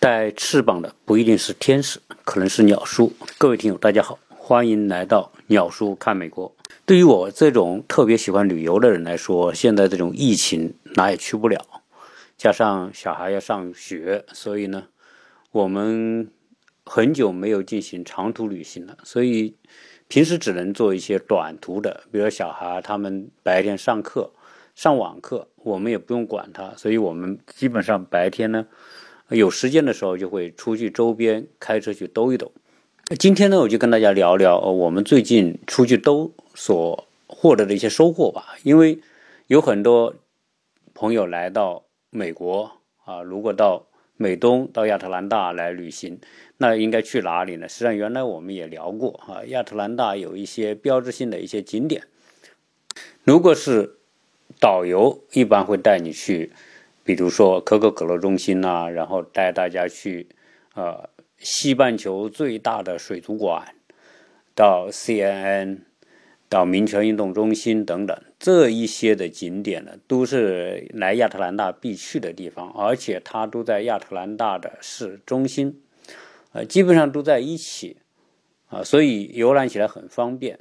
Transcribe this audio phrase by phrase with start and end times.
[0.00, 3.12] 带翅膀的不一定是天使，可能是鸟叔。
[3.36, 6.54] 各位听友，大家好，欢迎来到鸟叔看美国。
[6.86, 11.60] 对于我这种特别喜欢旅游的人来说，现在这种疫情哪也去不了，
[12.36, 14.84] 加上小孩要上学，所以呢，
[15.50, 16.30] 我们
[16.84, 18.96] 很久没有进行长途旅行了。
[19.02, 19.56] 所以
[20.06, 24.30] 平时只能做一些短途的，比如小孩他们白天上课
[24.76, 28.64] 上网课，我们也不用管他，所以我们基本上白天呢。
[29.30, 32.50] 有时间的时候就会出去周边开车去兜一兜。
[33.18, 38.56] 今天呢，我就跟大家聊聊我们最近出去兜所获得的一些收获吧。
[38.62, 38.98] 因为
[39.46, 40.14] 有很多
[40.94, 42.72] 朋友来到美国
[43.04, 43.86] 啊，如果到
[44.16, 46.18] 美东、到亚特兰大来旅行，
[46.56, 47.68] 那应该去哪里呢？
[47.68, 52.02] 实际上，原来我们也聊过啊，亚特兰大有一些标志性的一些景点。
[53.24, 53.98] 如果是
[54.58, 56.50] 导游，一般会带你去。
[57.08, 60.28] 比如说可口可乐中心呐，然后带大家去，
[60.74, 61.08] 呃，
[61.38, 63.74] 西半球最大的水族馆，
[64.54, 65.78] 到 CNN，
[66.50, 75.80] 到民权运动中心等等，这一些的景点呢，都是来亚特兰大必去的地方，而且它都在亚特兰大的市中心，
[76.52, 77.96] 呃，基本上都在一起，
[78.66, 80.60] 啊，所以游览起来很方便。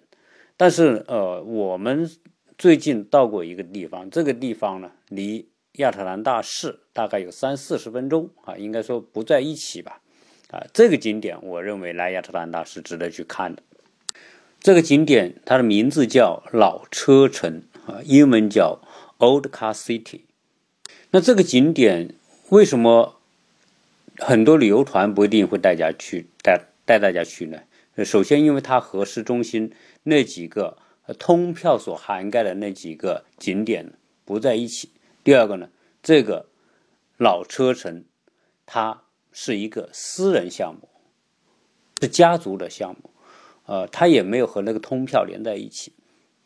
[0.56, 2.10] 但是，呃，我们
[2.58, 10.02] 最近到过一个地方，这个地方呢，离亚特兰大市大概有三四十分钟啊，应该说不在一起吧，
[10.50, 13.62] 啊，这个景点我认为来亚特兰大是值得去看的。
[14.60, 18.80] 这个景点它的名字叫老车城啊，英文叫
[19.20, 20.22] Old Car City。
[21.12, 22.16] 那这个景点
[22.50, 23.20] 为什么
[24.18, 27.60] 很多旅游团不一定会带家去带带大家去呢？
[28.04, 29.72] 首先，因为它和市中心
[30.04, 30.78] 那几个
[31.20, 33.94] 通票所涵盖的那几个景点
[34.26, 34.90] 不在一起。
[35.28, 35.68] 第二个呢，
[36.02, 36.46] 这个
[37.18, 38.06] 老车城，
[38.66, 39.04] 它
[39.34, 40.88] 是一个私人项目，
[42.00, 43.10] 是家族的项目，
[43.66, 45.92] 呃，它也没有和那个通票连在一起，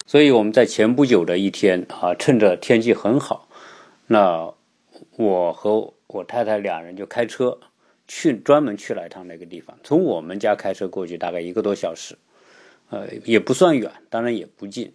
[0.07, 3.47] 所以我们在前不久的一天啊，趁着天气很好，
[4.07, 4.51] 那
[5.15, 7.59] 我和我太太两人就开车
[8.07, 12.17] 去，专门去了一趟那个地方，从我们家开车过去大概一个多小时，
[12.89, 14.91] 呃，也不算远，当然也不近。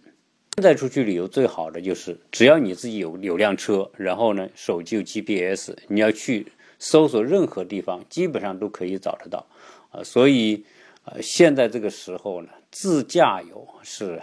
[0.59, 9.45] 现在出去旅游最好的就是，只要你自己有有辆车，然后呢，手机有 GPS，你要去搜索任何地方，基本上都可以找得到，
[9.91, 10.65] 啊，所以，
[11.05, 14.19] 呃，现在这个时候呢，自驾游是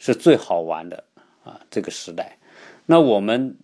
[0.00, 1.04] 是最好玩的
[1.44, 2.38] 啊，这个时代。
[2.86, 3.56] 那我们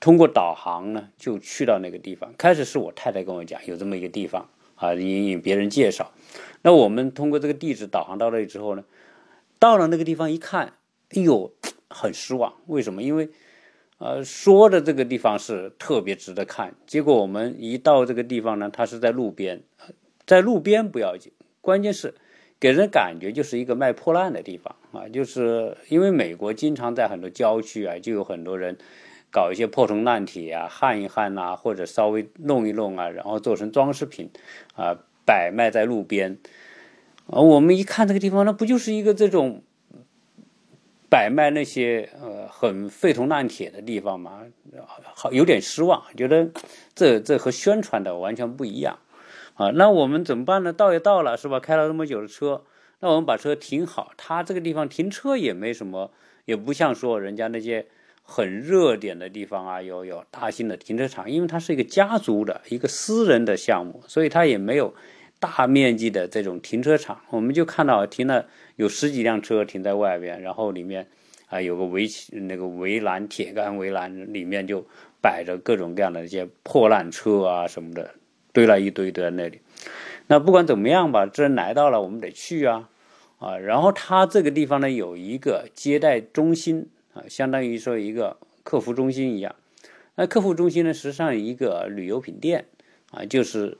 [0.00, 2.34] 通过导航呢，就去到那个地方。
[2.36, 6.10] 开始是我太太跟我讲有这么一个地方啊，引引别人介绍。
[6.62, 8.82] 那我们通过这个地址导航到那里之后呢，
[9.60, 10.72] 到了那个地方一看。
[11.14, 11.52] 哎呦，
[11.88, 12.54] 很失望。
[12.66, 13.02] 为什么？
[13.02, 13.28] 因为，
[13.98, 19.62] 呃，说的这个地方是特别值得看，结果我们一到这个地方呢，它是在路边，
[20.24, 22.14] 在路边不要紧，关键是
[22.60, 25.08] 给人感觉就是一个卖破烂的地方啊。
[25.08, 28.78] 就是因为美国经常在很多郊区啊，就有很多人
[29.32, 34.30] 搞一些破铜烂铁啊，焊一焊呐，或者稍微弄一弄啊，然后做成装饰品
[34.76, 36.38] 啊，摆卖在路边。
[37.26, 39.64] 啊，我们一看这个地方，那不就是一个这种。
[41.10, 44.42] 摆卖那些呃很废铜烂铁的地方嘛，
[45.02, 46.48] 好有点失望，觉得
[46.94, 49.00] 这这和宣传的完全不一样
[49.54, 49.70] 啊。
[49.74, 50.72] 那我们怎么办呢？
[50.72, 51.58] 到也到了是吧？
[51.58, 52.62] 开了那么久的车，
[53.00, 54.12] 那我们把车停好。
[54.16, 56.12] 他这个地方停车也没什么，
[56.44, 57.86] 也不像说人家那些
[58.22, 64.94] 很热点的地方啊，有有大型的停车场，因为它是一个家族的一个私人的项目，所以它也没有
[65.40, 67.20] 大面积的这种停车场。
[67.30, 68.46] 我们就看到停了。
[68.80, 71.06] 有十几辆车停在外边，然后里面
[71.48, 74.86] 啊有个围那个围栏铁杆围栏，里面就
[75.20, 78.14] 摆着各种各样的一些破烂车啊什么的，
[78.54, 79.60] 堆了一堆堆在那里。
[80.28, 82.88] 那不管怎么样吧，这人来到了，我们得去啊
[83.38, 83.58] 啊。
[83.58, 89.54] 然后他这个地方呢有一个接待中心啊，相当于说一个客服中心一样。
[90.14, 92.64] 那客服中心呢，实际上一个旅游品店
[93.10, 93.76] 啊，就是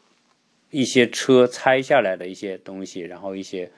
[0.68, 3.70] 一些车拆下来的一些东西，然后一些。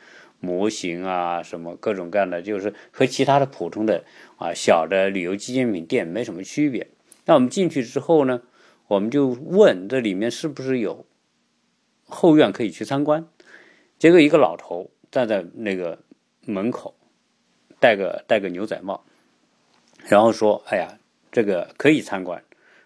[0.42, 4.04] 模型啊，什么各种各样的，就是和其他的普通的
[4.38, 6.88] 啊小的旅游纪念品店没什么区别。
[7.26, 8.42] 那我们进去之后呢，
[8.88, 11.06] 我们就问这里面是不是有
[12.08, 13.24] 后院可以去参观。
[14.00, 16.00] 结果一个老头站在那个
[16.44, 16.96] 门口，
[17.78, 19.04] 戴个戴个牛仔帽，
[20.08, 20.98] 然后说：“哎呀，
[21.30, 22.42] 这个可以参观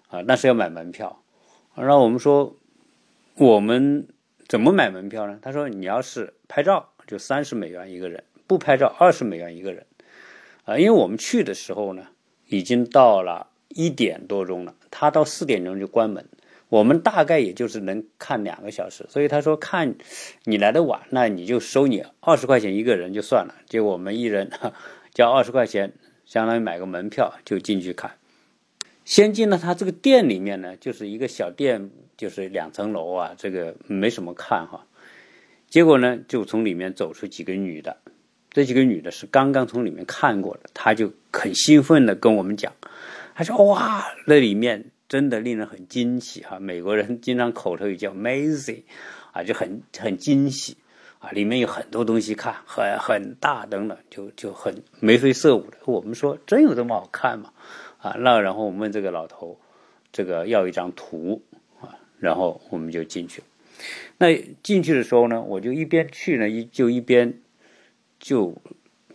[0.09, 1.23] 啊，但是要买门票。”
[1.75, 2.55] 然后我们说
[3.37, 4.06] ：“我们
[4.47, 9.87] 怎么买门票呢？”他说：“你要是拍照。”就三十美元一个人，不拍照二十美元一个人，
[10.64, 12.08] 啊，因为我们去的时候呢，
[12.49, 16.26] 已经到了一点多钟了，他到四点钟就关门，
[16.69, 19.94] 我们大概也就是能看两个小时，所以他说看
[20.44, 23.55] 你来的晚，那你就收你二十块钱一个人就算了。
[23.69, 24.50] 结果我们一人
[25.14, 25.93] 交二十块钱，
[26.25, 28.12] 相当于买个门票就进去看。
[29.05, 34.85] 先进呢，他这个店里面呢，就是一个小店，就是两层楼啊，这个没什么看哈。
[35.76, 37.99] 结果呢，就从里面走出几个女的，
[38.49, 42.73] 这几个女的是刚刚从里面看过的，她就很兴奋的跟我们讲，
[43.34, 44.90] 她说哇，那里面。
[45.06, 46.58] 真的令人很惊喜哈！
[46.58, 48.82] 美国人经常口头语叫 mazing，
[49.32, 50.78] 啊，就很很惊喜
[51.20, 51.31] 啊！
[51.31, 55.76] 里面有很多东西看，很很大等等，就就很眉飞色舞的。
[55.84, 57.52] 我们说真有这么好看吗？
[57.99, 59.61] 啊，那然后我们问这个老头，
[60.11, 61.40] 这个要一张图
[61.81, 63.46] 啊，然后我们就进去了。
[64.19, 67.40] 那进去的时候呢，我就一边去呢，一就一边
[68.19, 68.61] 就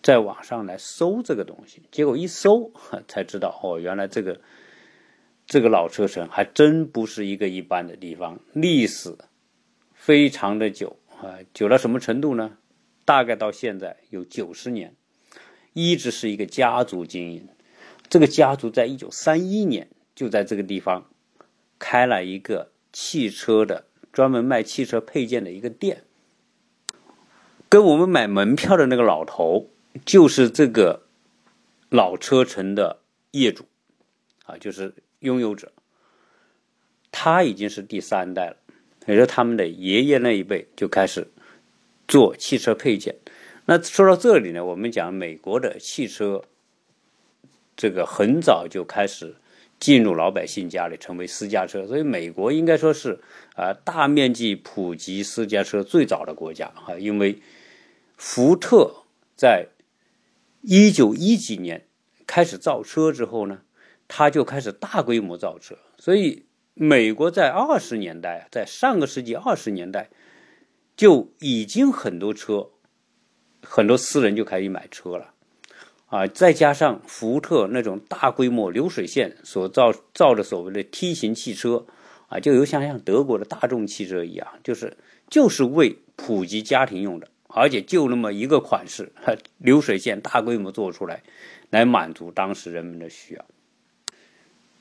[0.02, 2.72] 在网上来搜这个东西，结果一搜
[3.08, 4.40] 才知道哦，原来这个。
[5.48, 9.18] 这个老车城还真不是一个一般的地方，历史
[9.94, 12.58] 非常的久啊，久到什么程度呢？
[13.04, 14.96] 大概到现在有九十年，
[15.74, 17.50] 一直是一个家族经营。
[18.08, 21.10] 这个家族在一九三一年就在这个地方
[21.78, 26.04] 开了一个汽车的专门卖汽车配件的一个店，
[27.69, 29.69] 跟我们买门票的那个老头
[30.06, 31.04] 就是这个
[31.90, 33.66] 老车城的业主
[34.46, 34.94] 啊，就是。
[35.22, 35.72] 拥有者，
[37.12, 38.58] 他已经是第三代了，
[39.06, 41.28] 也就是他们的爷爷那一辈就开始
[42.08, 43.18] 做汽车配件。
[43.66, 46.44] 那说到这里呢，我们讲美国的汽车，
[47.78, 49.36] 这个很早就开始
[49.81, 51.86] 进入老百姓家里，成为私家车。
[51.86, 53.19] 所以美国应该说是
[53.56, 57.42] 啊大面积普及私家车最早的国家啊，因为
[58.16, 59.04] 福特
[59.36, 59.68] 在
[60.62, 61.88] 一九一几年
[62.25, 63.63] 开始造车之后呢。
[64.13, 70.10] 他就开始大规模造车，所以美国在二十年代，在上个世纪二十年代
[70.98, 72.72] 就已经很多车，
[73.63, 75.34] 很多私人就开始买车了，
[76.12, 81.86] 啊，再加上福特那种大规模流水线所造造的所谓的梯形汽车，
[82.28, 84.98] 啊，就有像像德国的大众汽车一样，就是
[85.30, 89.13] 就是为普及家庭用的，而且就那么一个款式，
[89.58, 91.24] 流水线大规模做出来，
[91.69, 93.46] 来满足当时人们的需要。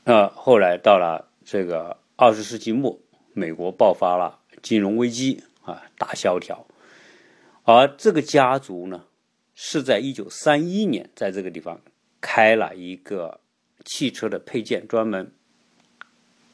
[0.03, 2.99] 那后来到了这个二十世纪末，
[3.35, 6.67] 美国爆发了金融危机啊，大萧条。
[7.63, 9.05] 而这个家族呢，
[9.63, 11.83] 是在一九三一年在这个地方
[12.19, 13.41] 开了一个
[13.85, 15.31] 汽车的配件，专门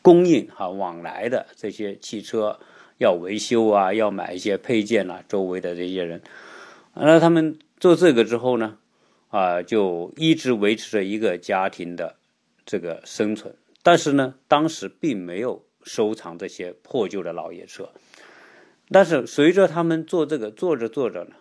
[0.03, 2.59] 供应哈往来的这些汽车
[2.99, 6.21] 要维修啊，要买一些配件啊，周围的这些人，
[6.95, 8.79] 那他们做这个之后呢，
[9.29, 12.17] 啊，就一直维持着一个家庭的。
[12.69, 13.55] 这个生存，
[13.85, 17.91] 但是呢，当时并没有收藏这些破旧的老爷车。
[18.89, 21.37] 但是随着他们做这个做着做着呢，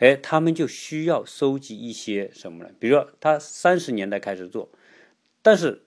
[0.00, 2.70] 哎，他们就需要收集一些什么呢？
[2.78, 4.70] 比如说，他三十年代开始做，
[5.42, 5.84] 但是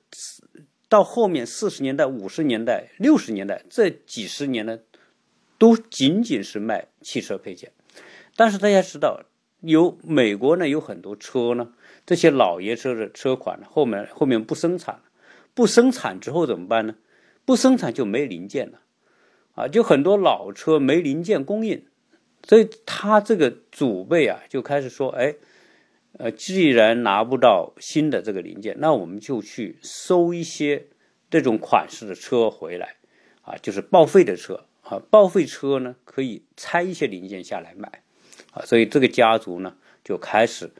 [0.87, 4.79] 到后面四十年代、五十年代、六十年代这几十年呢，
[5.57, 7.71] 都仅仅是卖汽车配件。
[8.35, 9.23] 但是大家知道，
[9.61, 11.73] 有美国呢，有很多车呢。
[12.05, 15.03] 这些老爷车的车款呢，后面后面不生产了，
[15.55, 16.95] 不生产之后怎么办呢？
[17.45, 18.81] 不生产就没零件了，
[19.55, 21.85] 啊，就很多老车没零件供应，
[22.47, 25.35] 所以他这个祖辈啊就开始说，哎，
[26.17, 30.87] 呃，既然拿不到新的这个零件，那我们就去收一些
[31.29, 32.95] 这种款式的车回来，
[33.41, 38.03] 啊，就是报废的车，啊，报废车呢可以拆一些零件下来卖，
[38.51, 40.71] 啊，所以这个家族呢就开始，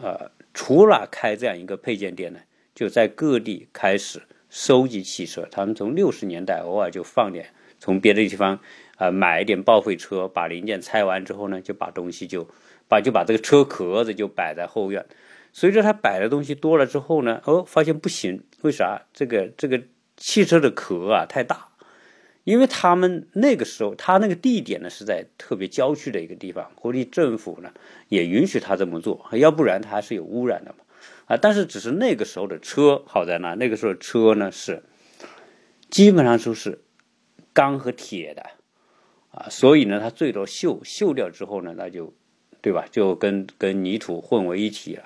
[0.00, 0.30] 呃。
[0.54, 2.40] 除了开这样一个配件店呢，
[2.74, 5.46] 就在各地开始收集汽车。
[5.48, 8.58] 他们从六十年代偶尔就放点，从别的地方
[8.98, 12.46] 啊买一点报废车，把零件拆完之后呢，就把东西就
[12.86, 15.06] 把就把这个车壳子就摆在后院。
[15.52, 19.06] 随着他摆的东西多了之后呢，哦，发现不行，为啥？
[19.14, 19.82] 这个这个
[20.16, 21.68] 汽车的壳啊太大。
[22.44, 27.70] 因为他们那个时候，他那个地点呢是在特别郊区的一个地方，国地政府呢
[28.08, 30.78] 也允许他这么做，要不然他还是有污染的嘛。
[31.26, 33.54] 啊，但是只是那个时候的车好在哪？
[33.54, 34.82] 那个时候车呢是
[35.90, 36.80] 基本上都是
[37.52, 38.46] 钢和铁的
[39.38, 42.12] 啊，所以呢它最多锈锈掉之后呢，那就
[42.60, 42.86] 对吧？
[42.90, 45.04] 就跟跟泥土混为一体了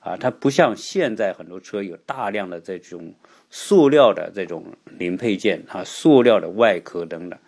[0.00, 0.16] 啊。
[0.16, 3.14] 它不像现在很多车有大量的这种。
[3.56, 4.64] 塑料的这种
[4.98, 7.38] 零配件啊，塑料的外壳等等，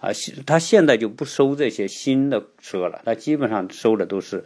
[0.00, 0.10] 啊，
[0.44, 4.44] 它现在就不收这些新的车了，他基本上收的都是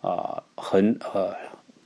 [0.00, 1.34] 啊，很呃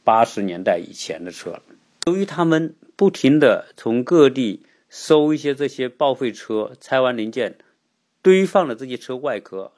[0.04, 1.62] 八十年代以前的车了。
[2.06, 7.56] 由于他们不停的从各地收一些这些报废车，拆完零件
[8.26, 9.70] 堆放的这些车外壳，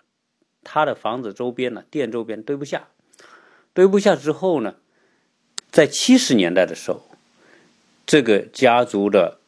[0.65, 2.89] 他的房子周边呢，店周边堆不下，
[3.75, 4.77] 堆不下之后呢，
[5.71, 7.03] 在七十年代的时候，
[8.07, 9.39] 这个家族的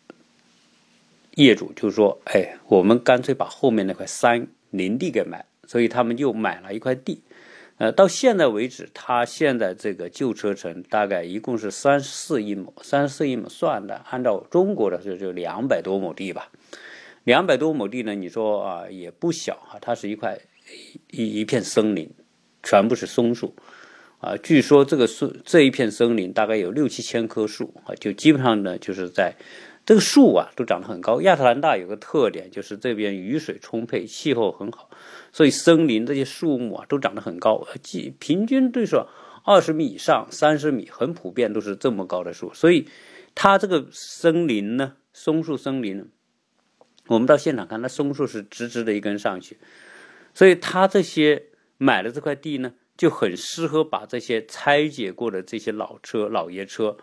[1.36, 7.22] 业主就说：“哎，我们干脆把后面那块山林地给买。”所以他们就买了一块地。
[7.78, 16.50] 呃，到现在为止，他现在这个旧车城大概一共是三十四亿亩，三十四亿亩算的，按照中国的就就两百多亩地吧。
[17.24, 20.38] 两百多亩地呢，你说啊也不小啊，它是一块
[21.10, 22.10] 一一片森林，
[22.62, 23.54] 全部是松树
[24.18, 24.36] 啊。
[24.36, 29.34] 据说这个树这一片森林大概有六七千棵树啊，就基本上呢就是在
[29.84, 31.20] 这个树啊都长得很高。
[31.22, 34.88] 亚特兰大有个特点就是这边雨水充沛，气候很好。
[35.32, 39.04] 所以森林这些树木啊，都长得很高，即平均都是
[39.44, 42.52] 二十米以上，三十米，很普遍都是这么高的树。
[42.52, 42.86] 所以
[43.34, 46.10] 它这个森林呢，松树森林，
[47.10, 49.58] 我们到现场看，那松树是直直的一根上去。
[50.32, 56.96] 所以他这些买的这块地呢，就很适合把这些拆解过的这些老车、老爷车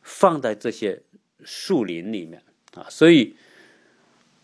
[0.00, 1.02] 放在这些
[1.44, 2.42] 树林里面
[2.74, 2.86] 啊。
[2.88, 3.36] 所以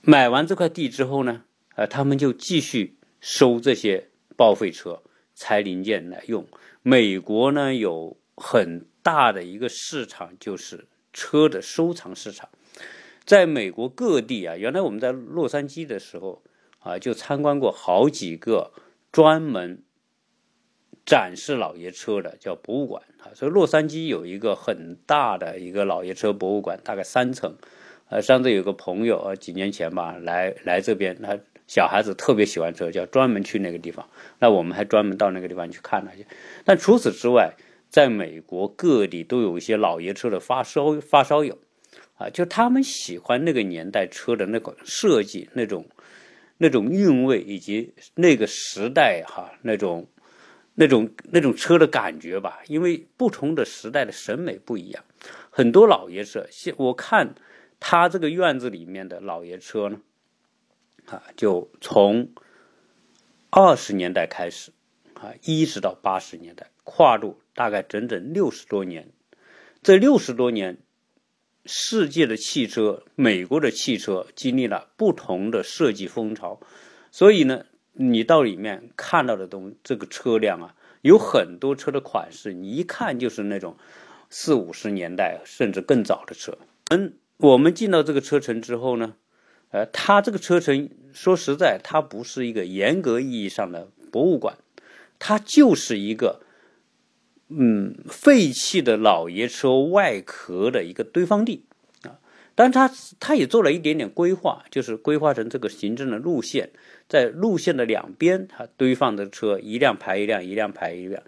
[0.02, 1.44] 买完这块地之后呢。
[1.76, 5.02] 呃，他们就继续收这些报废车、
[5.34, 6.46] 拆零件来用。
[6.82, 12.50] 美国呢有很大的一个市场，就是车的收藏市场。
[13.24, 16.42] 在美国各地啊，原来我们在洛杉矶的时候
[16.78, 18.72] 啊，就参观过好几个
[19.12, 19.82] 专门
[21.04, 23.30] 展示老爷车的叫博物馆啊。
[23.34, 27.56] 所以洛杉矶有一个很大的一个老爷车博物馆，大概三层。
[28.08, 31.38] 呃，上次有个朋友呃，几年前吧，来来这边他。
[31.70, 34.08] 小孩子特别喜欢车，叫专门去那个地方。
[34.40, 36.26] 那我们还专门到那个地方去看了去。
[36.64, 37.54] 但除此之外，
[37.88, 41.56] 在美国各地都有一些老爷车的发烧发烧友，
[42.20, 45.86] 啊，就他们喜欢那个年代车的那个设计、那种
[46.58, 50.06] 那种韵味，以及那个时代哈那种
[50.74, 52.60] 那种那种车的感觉吧。
[52.66, 55.02] 因为不同的时代的审美不一样，
[55.48, 57.34] 很多老爷车，现我看
[57.80, 59.98] 他这个院子里面的老爷车呢。
[61.06, 62.28] 啊，就从
[63.48, 64.70] 二十年代开始，
[65.14, 69.08] 啊，一直到八十年代，跨度大概整整六十多年。
[69.82, 70.76] 这六十多年，
[71.66, 76.60] 世界的汽车，美国的汽车经历了不同的设计风潮，
[77.10, 83.76] 所以呢，你到里面看到的东，这个车辆啊，有很多车的款式，你一看就是那种
[84.30, 86.56] 四五十年代甚至更早的车。
[86.88, 89.16] 嗯，我们进到这个车城之后呢？
[89.72, 94.58] 呃，它这个车城，说实在，它不是一个严格意义上的博物馆，
[95.20, 96.40] 它就是一个，
[97.50, 101.64] 嗯，废弃的老爷车外壳的一个堆放地
[102.04, 102.18] 啊。
[102.54, 106.70] 但它它也做了一点点规划，就是规划成这个行政的路线，
[107.08, 111.22] 在路线的两边，它堆放的车一辆排一辆，一辆排一辆。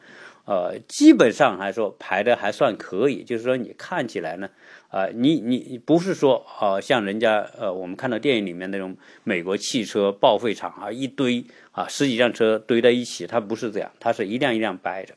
[0.44, 4.50] 呃，基本上还说排的还算可以，就是说你看起来呢，
[4.88, 15.14] 啊，你你不是说啊，像人家呃，我们看到电影里面那种美国汽车报废厂啊，一堆啊，十几辆车堆在一起，它不是这样，它是一辆一辆摆着。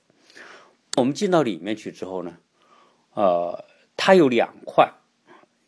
[0.96, 2.38] 我们进到里面去之后呢，
[3.14, 3.66] 呃，
[3.98, 4.94] 它有两块，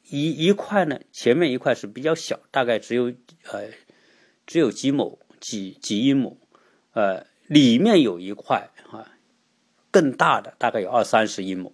[0.10, 3.14] 一一块呢，前面一块是比较小，大概只有
[3.52, 3.70] 呃，
[4.46, 6.38] 只有几亩几几英亩，
[6.94, 9.14] 呃，里面有一块啊。
[9.90, 11.74] 更大的大概有二三十英亩，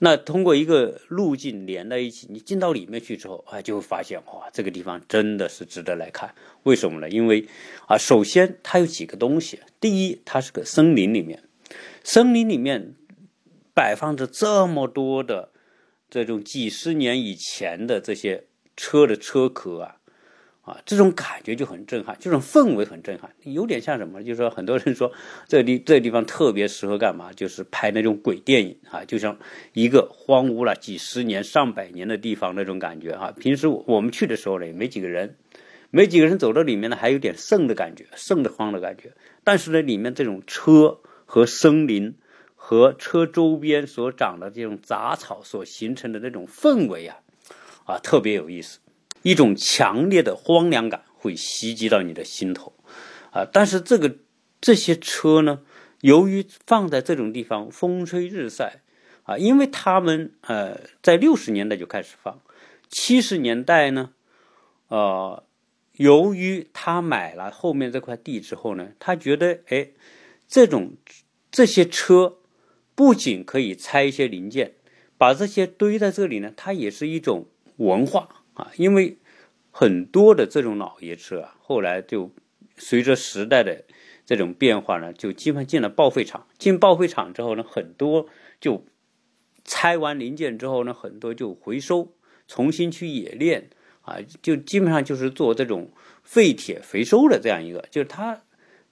[0.00, 6.34] 那通过一个路径连在一起，你进到里面去之后啊，就会发现哇，这个地方真的是值得来看。
[6.64, 7.08] 为什么呢？
[7.08, 7.48] 因为
[7.86, 9.60] 啊，首先它有几个东西。
[9.80, 11.42] 第一，它是个森林里面，
[12.02, 12.94] 森林里面
[13.74, 15.50] 摆放着这么多的
[16.08, 18.44] 这种几十年以前的这些
[18.76, 19.94] 车的车壳啊。
[20.62, 24.22] 啊，这种感觉就很震撼，这种氛围很震撼，有点像什么？
[24.22, 25.10] 就是说，很多人说
[25.46, 27.32] 这地这地方特别适合干嘛？
[27.32, 29.38] 就是拍那种鬼电影啊，就像
[29.72, 33.32] 一个荒芜了几十年、上百年的地方那种感觉啊。
[33.34, 35.38] 平时我们去的时候呢，也没几个人，
[35.88, 39.14] 没几个人走到里面呢，还有点瘆的感觉，瘆得慌的感觉。
[39.42, 42.16] 但是呢，里面这种车和森林
[42.56, 47.18] 和车周边所长的这种杂草所形成的那种氛围啊，
[47.84, 48.80] 啊，特别有意思。
[49.22, 52.72] 一种强烈的荒凉感会袭击到你的心头，
[53.30, 53.44] 啊！
[53.52, 54.16] 但是这个
[54.60, 55.60] 这些车呢，
[56.00, 58.80] 由于放在这种地方，风吹日晒，
[59.24, 62.40] 啊，因为他们呃在六十年代就开始放，
[62.88, 64.12] 七十年代呢，
[64.86, 65.44] 呃，
[65.96, 69.88] 由于他买了后面这块地之后呢，他觉得哎，
[70.48, 70.96] 这种
[71.50, 72.38] 这些车
[72.96, 74.74] 不仅可以拆一些零件，
[75.16, 77.46] 把这些堆在这里呢，它也是一种。
[77.78, 79.18] 文化啊，因为
[79.70, 82.32] 很多的这种老爷车啊，后来就
[82.76, 83.84] 随着时代的
[84.26, 86.48] 这种变化呢，就基本进了报废厂。
[86.58, 88.26] 进报废厂之后呢，很多
[88.60, 88.84] 就
[89.64, 92.16] 拆完零件之后呢，很多就回收，
[92.48, 95.92] 重新去冶炼啊，就基本上就是做这种
[96.24, 98.42] 废铁回收的这样一个，就是它。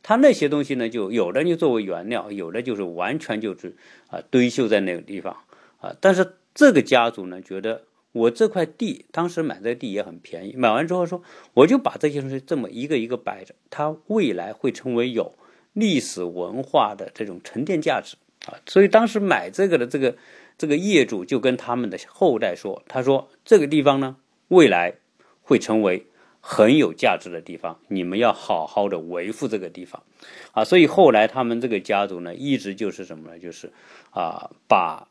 [0.09, 3.75] 它那些东西呢，就有的就作为原料，有的就是完全就是
[4.07, 5.37] 啊堆绣在那个地方
[5.81, 5.97] 啊。
[6.01, 7.83] 但是这个家族呢，觉得
[8.13, 11.21] 我这块地当时买这地也很便宜，买完之后说
[11.55, 15.35] 我就把这些东西这么一个一个摆着，它未来会成为有
[15.73, 18.55] 历史文化的这种沉淀价值啊。
[18.65, 20.17] 所以当时买这个的这个
[20.57, 24.15] 这个业主就跟他们的后代说，他说这个地方呢，
[24.47, 24.95] 未来
[25.43, 26.07] 会成为。
[26.49, 30.05] 很有价值的地方，你们要好好的维护这个地方，
[30.53, 33.37] 啊，所以后来他们这个家族呢，一直就是什么呢？
[33.37, 33.73] 就是
[34.11, 35.09] 啊，把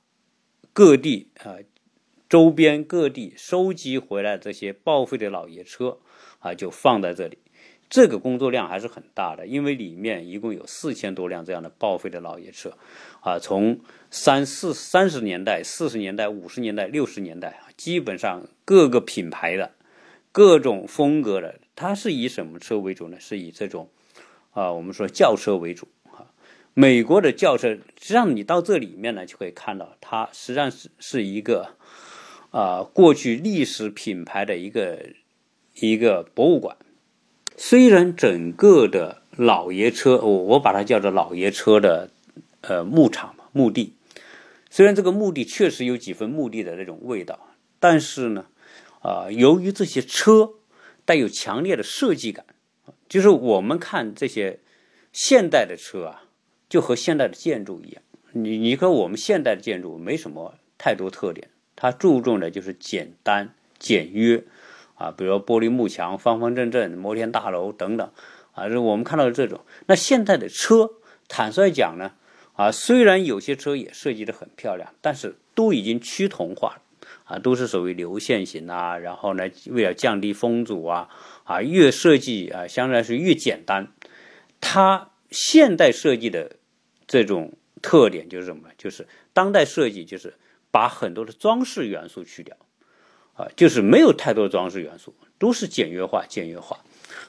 [0.71, 1.57] 各地啊
[2.29, 5.97] 周边各地收集回来这些报废的老爷车
[6.39, 7.37] 啊，就放在这里。
[7.89, 12.77] 这个工作量还是很大的，因为里面一共有四千多辆这样的报废的老爷车，
[13.19, 19.71] 啊，从三四三十年代、四十年代、五十年代、六十年代啊，基本上各个品牌的。
[20.35, 23.17] 各种风格的，它是以什么车为主呢？
[23.21, 23.89] 是以这种，
[24.51, 26.27] 啊，我们说轿车为主啊。
[26.73, 31.77] 美国的轿车，实际上你到这里面呢，就可以看到，它实际上是是一个，
[32.51, 35.05] 啊，过去历史品牌的一个
[35.75, 36.75] 一个博物馆。
[37.55, 42.09] 虽然整个的老爷车，我我把它叫做老爷车的，
[42.59, 43.93] 呃，牧场嘛，墓地。
[44.69, 47.39] 虽然这个墓地确实有几分墓地的那种味道，
[47.79, 48.47] 但是呢。
[49.05, 50.53] 啊，由于这些车
[51.05, 52.43] 带有强烈的设计感，
[53.07, 54.59] 就是我们看这些
[55.13, 56.23] 现代的车啊，
[56.67, 58.01] 就和现代的建筑一样。
[58.31, 64.43] 你你和我们现代的建筑没什么太多特点，它注重的就是简单简约
[64.95, 68.09] 啊，比如玻璃幕墙、方方正正、摩天大楼等等
[68.53, 69.61] 啊，是我们看到的这种。
[69.85, 70.93] 那现代的车，
[71.27, 72.13] 坦率讲呢，
[72.53, 76.81] 啊，虽然有些车也设计的很漂亮，但是都已经趋同化了。
[77.25, 81.09] 啊，都是所谓流线型啊，然后呢，为了降低风阻啊，
[81.43, 83.91] 啊，越设计啊，相对来说越简单。
[84.61, 86.55] 它现代设计的
[87.05, 88.69] 这种特点就是什么？
[88.77, 90.35] 就是当代设计就是
[90.71, 92.55] 把很多的装饰元素去掉，
[93.33, 96.79] 啊，就是没有太多装饰元素，都是简约化、简约化。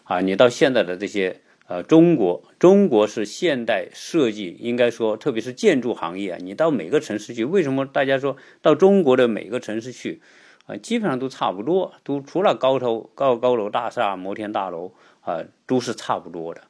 [0.04, 1.42] 啊，你到现在的这些。
[1.68, 10.20] 呃，中国，中国是现代设计，应该说，特别是建筑行业啊，你到每个城市去，为什么大家说到中国的每个城市去，
[10.66, 16.62] 啊，基本上都差不多，都除了高头高高楼大厦、摩天大楼啊，都是差不多的。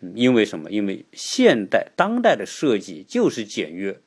[0.00, 0.70] 嗯，因为什么？
[0.70, 3.98] 因为现代当代的设计就是简约，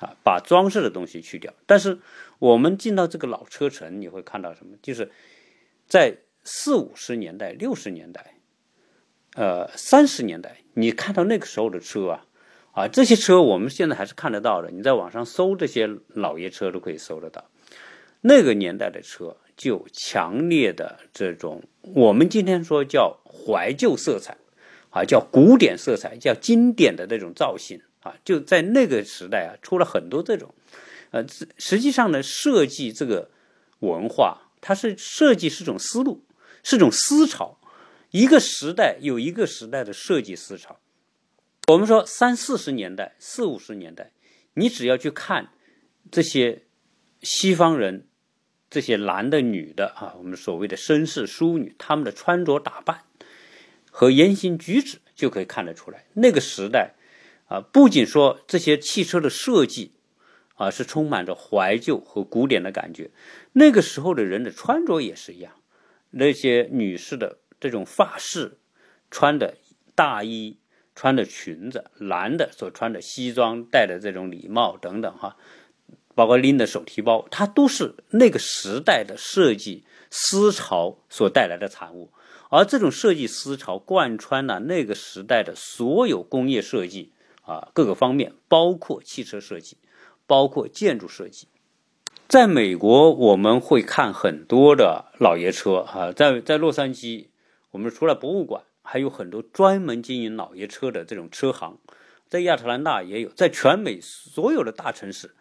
[0.00, 1.54] 啊，把装饰的东西去掉。
[1.64, 1.98] 但是
[2.38, 4.76] 我们进到这个老车城，你会看到什么？
[4.82, 5.10] 就是
[5.86, 8.34] 在四五十年代、六十年代。
[9.34, 12.26] 呃，三十年代，你看到那个时候的车啊，
[12.72, 14.70] 啊，这些车我们现在还是看得到的。
[14.72, 17.44] 你在网上搜这些老爷车都可以搜得到。
[18.22, 21.62] 那个年代的车就强烈的这种，
[21.94, 24.36] 我们今天说叫怀旧色彩，
[24.90, 30.52] 啊，叫古典色彩，叫经典的这种造型啊，就在那个时代啊，出了很多这种。
[31.12, 31.24] 呃，
[31.56, 33.30] 实际上呢，设计这个
[33.78, 36.24] 文化，它是设计是种思路，
[36.64, 37.59] 是种思潮。
[38.10, 40.80] 一个时代有一个时代的设计思潮。
[41.68, 44.12] 我们说三四十年代、四五十年代，
[44.54, 45.52] 你只要去看
[46.10, 46.64] 这些
[47.22, 48.08] 西方人，
[48.68, 53.04] 这些男的、女的啊，我们所谓的绅士、淑女，他们的穿着打扮
[53.90, 56.06] 和言行举止就可以看得出来。
[56.14, 56.94] 那个时代
[57.46, 59.92] 啊，不仅说这些汽车的设计
[60.56, 63.12] 啊是充满着怀旧和古典的感觉，
[63.52, 65.52] 那个时候的人的穿着也是一样，
[66.10, 67.38] 那些女士的。
[67.60, 68.58] 这种发饰，
[69.10, 69.56] 穿的
[69.94, 70.58] 大衣，
[70.94, 75.36] 穿的裙子，男的所穿的西装，戴的这种礼帽等等哈，
[76.14, 82.10] 包括拎的手提包，它都是那个时代的设计思潮所带来的产物。
[82.48, 89.76] 而这种设计思潮贯穿了那个时代的所有工业设计啊各个方面，包括汽车设计，
[90.26, 91.46] 包括建筑设计。
[92.26, 97.29] 在美国，我们会看很多的老爷车啊，在在洛杉矶。
[97.70, 101.78] 我们除了博物馆，还有很多专门经营老爷车的这种车行，
[102.28, 105.34] 在亚特兰大也有，在全美所有的大城市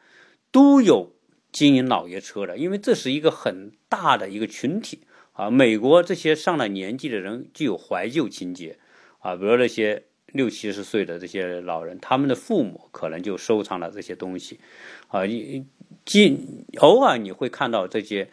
[0.51, 1.15] 都有
[1.51, 5.01] 经营老爷车的，因为这是一个很大的一个群体
[5.33, 5.49] 啊。
[5.49, 8.77] 美国这些上了年纪的人具有怀旧情节
[9.19, 14.59] 啊，比如那些六七十岁的这些老人，他们的父母可能就收藏了这些东西
[15.07, 15.25] 啊。
[15.25, 15.65] 你
[16.05, 18.29] 既偶尔你会看到这些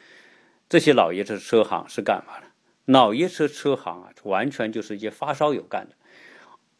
[0.68, 2.45] 这些老爷车车行是干嘛的？
[2.87, 5.94] 老爷车车行啊，完全就是一些发烧友干的，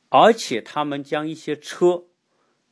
[0.09, 2.05] 而且他们将一些车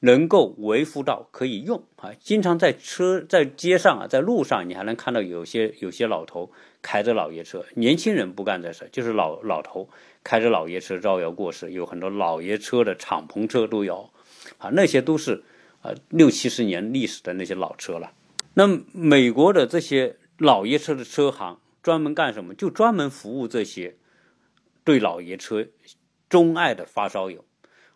[0.00, 9.88] 能够维护到可以用啊，经常在车在街上啊，在路上你还能看到有些有些老头开着老爷车，年轻人不干这事，就是老老头
[10.22, 14.10] 开着老爷车招摇过市，有很多老爷车的敞篷车都有
[14.58, 15.42] 啊，那些都是
[15.82, 18.12] 啊六七十年历史的那些老车了。
[18.54, 20.16] 那美国的这些。
[20.36, 22.54] 老爷车的车行专门干什么？
[22.54, 23.96] 就专门服务这些
[24.84, 25.66] 对老爷车
[26.30, 27.44] 钟爱的发烧友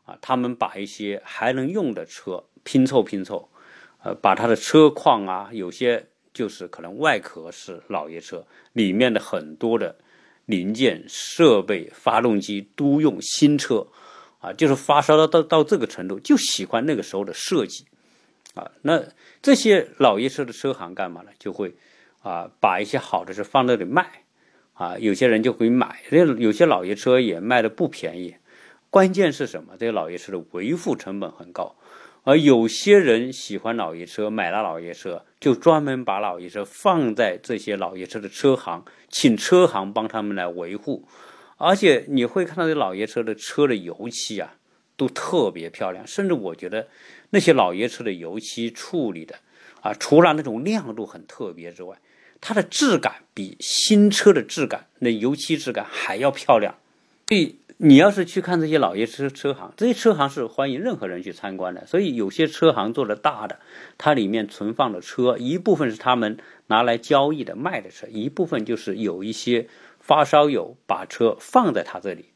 [0.05, 0.19] 啊！
[0.21, 3.49] 他们把一些还能用的车拼凑拼凑，
[4.03, 9.97] 呃，把他的车况啊，有些就是可能外壳是老爷车，里面的很多的
[10.45, 13.87] 零件设备、发动机都用新车
[14.41, 17.87] 啊，就是发烧到到到这个程度，就喜欢那个时候的设计
[18.53, 18.71] 啊。
[18.83, 19.03] 那
[19.41, 21.31] 这些老爷车的车行干嘛呢？
[21.39, 21.75] 就会。
[22.23, 24.25] 啊，把一些好的车放那里卖，
[24.75, 26.01] 啊，有些人就会买。
[26.11, 28.37] 这有些老爷车也卖的不便宜。
[28.91, 29.75] 关键是什么？
[29.79, 31.77] 这个老爷车的维护成本很高，
[32.25, 41.07] 而有些人喜欢老爷车，买了老爷车，就专门把老爷车放在这些老爷车的车行，请车行帮他们来维护。
[41.59, 44.55] 而且你会看到这老爷车的车的油漆啊，
[44.97, 46.07] 都特别漂亮。
[46.07, 46.89] 甚至我觉得
[47.31, 49.37] 那些老爷车的油漆处理的
[49.83, 51.99] 啊，除了那种亮度很特别之外，
[52.41, 56.77] 它的质感比新车的质感，那油漆质感还要漂亮。
[57.29, 61.87] 所以你要是去看这些老爷车车行，这些车行是欢迎任何人去参观的。
[61.87, 63.61] 所以有些车行做的大的，
[63.99, 69.69] 它里面存放的车，一部分是他们拿来交易的卖的车，一部分就是有一些
[70.01, 72.27] 发烧友把车放在他这里，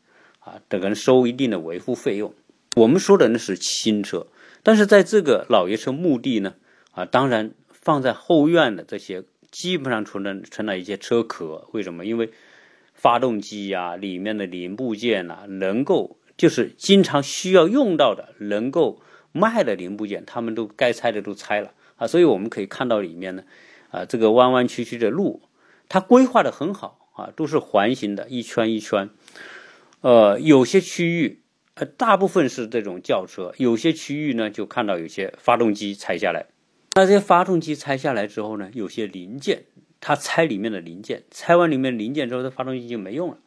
[0.41, 2.35] 啊，等人收一定的维护费用。
[2.77, 4.27] 我们说的那是新车，
[4.63, 6.55] 但是在这个老爷车墓地呢，
[6.93, 9.25] 啊，当然放在后院的这些。
[9.53, 12.05] 基本上成了成了一些车壳，为什么？
[12.05, 12.31] 因为
[12.95, 22.07] 发动机呀里面的零部件呐，能够就是经常需要用到的，能够卖的零部件，他们都该拆的都拆了啊。
[22.07, 23.45] 所以我们可以看到里面呢，
[23.91, 25.43] 啊，这个弯弯曲曲的路，
[25.89, 29.11] 它规划的很好啊，都是环形的，一圈一圈。
[30.01, 31.43] 呃，有些区域，
[31.75, 36.47] 呃，大部分是这种轿车，有些区域呢，就看到有些发动机拆下来。
[36.95, 39.65] 那这些发动机拆下来之后呢，有些零件，
[39.99, 43.39] 它拆里面的零件，拆完里面零件之后，这发动机就没用了，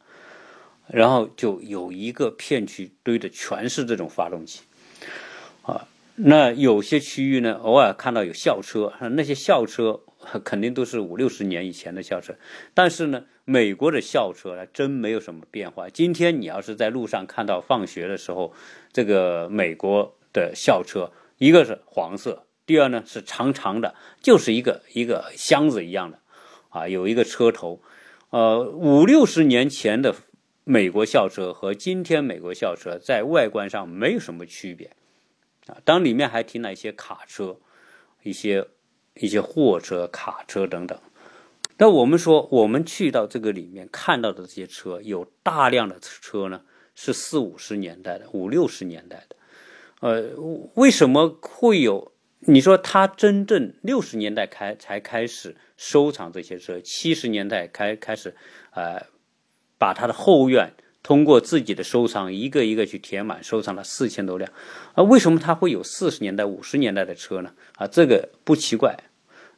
[0.88, 4.62] 然后就有一个片区堆的全是这种发动机，
[5.62, 10.00] 啊，那有些区域呢，偶尔看到有校车，那些校车
[10.42, 12.34] 肯定都是五六十年以前的校车，
[12.74, 15.88] 但是呢，美国的校车呢，真没有什么变化。
[15.88, 18.52] 今天你要是在路上看到放学的时候，
[18.92, 22.42] 这个美国的校车，一个是黄色。
[22.66, 26.18] 第二呢是长长的，就是一个一个箱子一样的，
[26.70, 27.80] 啊，有一个车头，
[28.30, 30.16] 呃，五六十年前的
[30.64, 34.90] 美国校车和今天美国校车在外观上没有什么区别，
[35.68, 37.56] 啊，当里面还停了一些卡车，
[38.24, 38.66] 一些
[39.14, 40.98] 一些货车、卡车等等。
[41.78, 46.62] 那我们说，我们去到这个里面看到的这些车，有大量的车呢
[46.96, 49.36] 是四五十年代的、五六十年代的，
[50.00, 50.30] 呃，
[50.74, 52.10] 为什么会有？
[52.48, 58.36] 你说他真正六十年代开才开始收藏这些车，七十年代开开始，
[58.70, 59.06] 呃，
[59.78, 64.48] 把他的后院通过自己的收藏一个一个去填满，收藏了四千多辆。
[64.94, 67.52] 啊，为什么他会有四十年代、五十年代的车呢？
[67.74, 68.96] 啊，这个不奇怪，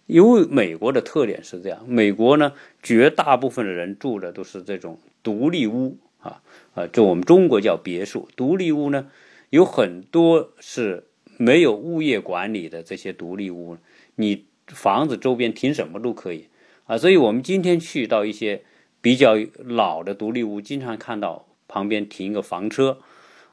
[0.06, 1.84] 因为美国的特点是这样。
[1.86, 6.40] 美国呢，绝大部分的人住的都是这种独立屋啊，
[6.74, 8.30] 啊，就我们中国叫别墅。
[8.34, 9.10] 独立屋呢，
[9.50, 11.04] 有很多是。
[11.38, 13.78] 没有物业管理的这些独立屋，
[14.16, 16.48] 你房子周边停什么都可以
[16.84, 16.98] 啊。
[16.98, 18.62] 所以，我们今天去到一些
[19.00, 22.98] 比较老的独立屋，经常看到旁边停一个房车，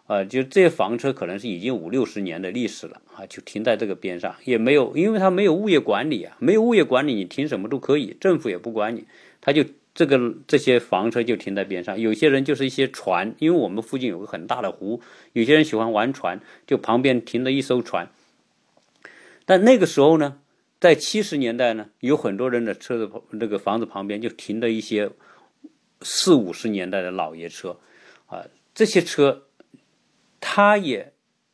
[0.07, 9.05] 啊，就这些房车可能是已经五六十年的历史了啊，就停在这个边上，也没有，因为它没有物业管理啊，没有物业管理，你停什么都可以，政府也不管你，
[9.39, 9.63] 他就。
[9.95, 18.09] 这个这些房车就停在边上，有些人就是一些船，因为我们附近有个很大的湖，有些人喜欢玩船，就旁边停了一艘船。
[19.45, 20.41] 但那个时候呢，
[20.81, 25.09] 在七十年代呢，有很多人的车子旁那个房子旁边就停了一些
[26.01, 27.79] 四五十年代的老爷车，
[28.25, 29.43] 啊，这些车
[30.41, 31.13] 他也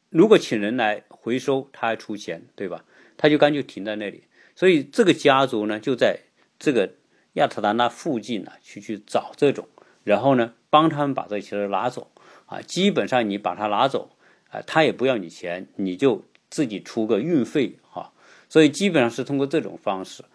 [0.09, 2.83] 如果请人来回收，他还出钱，对吧？
[3.17, 4.23] 他就干脆停在那里，
[4.55, 6.21] 所以这个家族呢，就在
[6.57, 6.93] 这个。
[7.33, 9.67] 亚特兰大附近呢，去去找这种，
[10.03, 12.11] 然后呢，帮他们把这些车拿走
[12.45, 12.61] 啊。
[12.61, 14.09] 基本上你把它拿走，
[14.49, 18.11] 啊，他也不要你钱，你就自己出个运费哈。
[18.49, 20.25] 所以基本上是通过这种方式，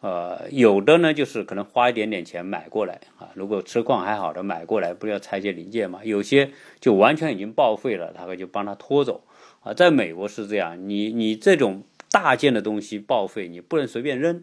[0.00, 6.02] 呃，有的呢就是可能花一点点钱买过来啊，如果车况还好的买过来，不要拆些零件嘛。
[6.04, 9.22] 有些就完全已经报废了，他会就帮他拖走
[9.60, 9.74] 啊。
[9.74, 14.42] 在美国是这样，你你这种大件的东西报废，你不能随便扔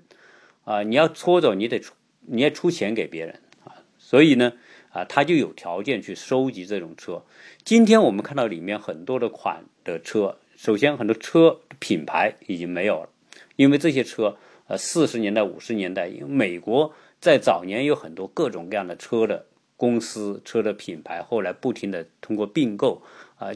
[0.64, 1.80] 啊，你要拖走，你得
[2.26, 3.74] 你要出钱给别人啊。
[3.98, 4.54] 所以呢，
[4.92, 7.24] 啊，他就有条件去收集这种车。
[7.64, 13.10] 今天我们看到里面很多的款的车，首先很多车品牌已经没有了，
[13.56, 14.38] 因为这些车。
[14.66, 23.04] 呃，四十年代、五十年代，因为美国在早年有很多各种各样的车的公司、车的品牌，后来不停的通过并购，
[23.36, 23.50] 啊，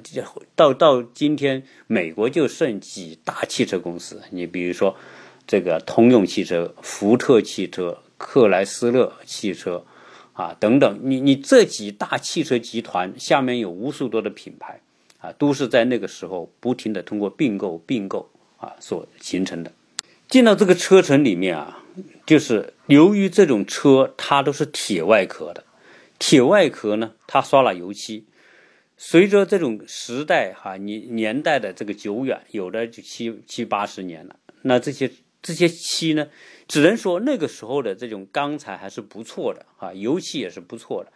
[0.53, 4.21] 到到今天，美国就剩几大汽车公司。
[4.31, 4.97] 你比如说，
[5.47, 9.85] 这个通用汽车、福特汽车、克莱斯勒汽车，
[10.33, 14.81] 啊，等等，你你这几大汽车集团下面有无数多的品牌，
[15.19, 19.71] 啊，都是在那个时候不停的通过并购、并购啊所形成的。
[20.27, 21.83] 进到这个车城里面啊，
[22.25, 25.63] 就是由于这种车它都是铁外壳的，
[26.19, 28.25] 铁外壳呢，它刷了油漆，
[28.97, 35.09] 随着这种时代哈，你年代的这个久远，有的就七七八十年了，那这些
[35.41, 36.27] 这些漆呢，
[36.67, 41.11] 只能说那个时候的这种钢材还是不错的啊，油漆也是不错的。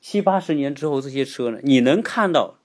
[0.00, 2.58] 七八十年之后，这些车呢，你能看到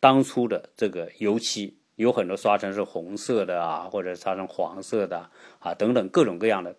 [0.00, 1.74] 当初的这个油漆。
[1.96, 6.76] 有很多刷成是红色的啊，或者刷成黄色的啊，等等各种各样的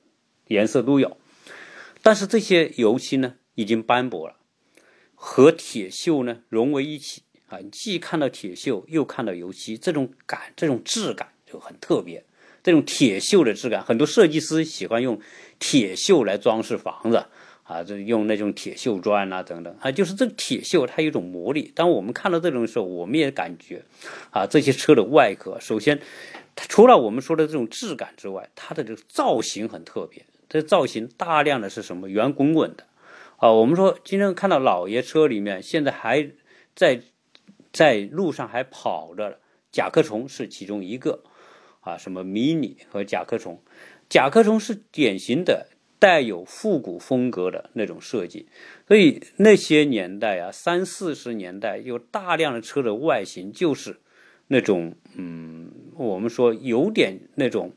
[0.48, 1.18] 颜色都有。
[2.02, 4.38] 但是这些油漆呢，已经斑驳了，
[5.16, 12.24] 和铁锈呢融为一体啊，既看到铁锈，又看到油漆，这种感，这种质感就很特别。
[12.64, 15.20] 这种铁锈的质感，很多设计师喜欢用
[15.60, 17.26] 铁锈来装饰房子。
[17.64, 21.72] 啊，这用那种铁锈砖啊，等等啊，就是这铁锈它有一种魔力。
[21.76, 23.84] 当我们看到这种时候，我们也感觉，
[24.32, 26.02] 啊，这些车的外壳，首先，
[26.56, 30.26] 除了我们说的这种质感之外，它的这个造型很特别。
[30.50, 32.10] 这造型大量的是什么？
[32.10, 32.88] 圆滚滚的，
[33.38, 36.28] 啊，我们说今天看到老爷车里面，现在还
[36.76, 37.04] 在
[37.72, 39.38] 在路上还跑的
[39.72, 41.22] 甲壳虫是其中一个，
[41.80, 43.62] 啊，什么迷你和甲壳虫，
[44.08, 45.68] 甲壳虫是典型的。
[46.02, 48.48] 带有复古风格的那种设计，
[48.88, 53.98] 所以那些年代啊，三四十年代有大量的车的外形就是
[54.48, 57.74] 那种，嗯，我们说有点那种，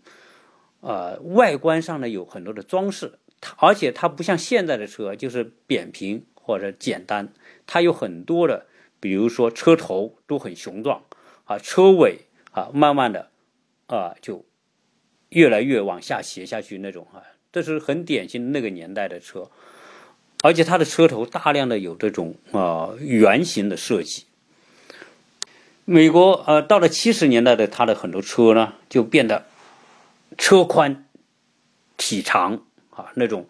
[0.83, 3.19] 呃，外观上呢有很多的装饰，
[3.57, 7.33] 而且它不像现在的车就是扁平或者简单，
[7.67, 8.67] 它有很多的，
[9.01, 11.03] 比如说车头都很雄壮
[11.43, 12.21] 啊，车尾
[12.53, 13.32] 啊慢慢的
[13.97, 14.45] 啊就
[15.29, 17.23] 越来越往下斜下去那种啊。
[17.53, 19.51] 这是很典型那个年代的车，
[20.43, 24.25] 而且它的车头大量的有这种啊圆形的设计。
[25.85, 29.45] 美国呃到了七十年代的它的很多车呢就变得
[30.39, 31.05] 车宽
[31.99, 33.47] 体长啊那种，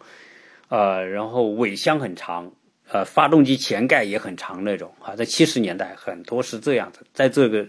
[0.69, 2.51] 呃然后尾箱很长，
[2.89, 7.69] 呃发动机前盖也很长那种啊在七十年代很多是这样子，在这个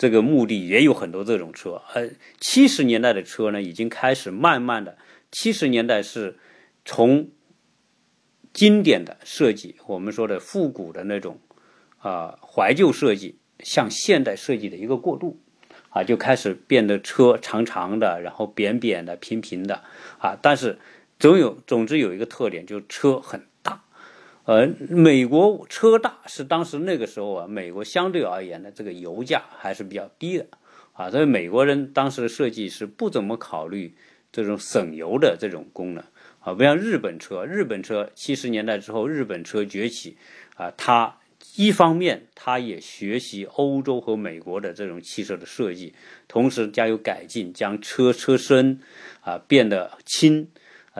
[0.00, 2.08] 这个墓地也有很多这种车，呃
[2.40, 4.96] 七十年代的车呢已经开始慢慢的。
[5.30, 6.38] 七十年代是
[6.86, 7.28] 从
[8.54, 11.38] 经典的设计，我们说的复古的那种
[11.98, 15.38] 啊怀旧设计，向现代设计的一个过渡
[15.90, 19.84] 啊，就开始变得车长长的，然后扁扁的、平平的
[20.16, 20.34] 啊。
[20.40, 20.78] 但是
[21.18, 23.49] 总有，总之有一个特点，就是车很。
[24.50, 30.46] 呃，美国车大是当时那个时候啊，美国相对而言的这个油价还是比较低的
[30.92, 33.94] 啊，所以美国人当时的设计是不怎么考虑。
[34.32, 36.04] 这种省油的这种功能
[36.38, 37.44] 啊，不像日本车。
[37.44, 40.16] 日本车七十年代之后，日本车崛起
[40.54, 41.18] 啊，它
[41.56, 45.94] 一方面它也学习欧洲和美国的这种汽车的设计，
[46.28, 48.80] 同时加以改进，将车车身
[49.22, 50.48] 啊变得轻